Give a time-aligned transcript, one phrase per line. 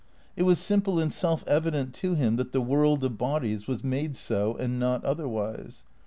[0.35, 4.15] It was simple and self evident to him that the world of bodies was made
[4.15, 5.83] so and not otherwise.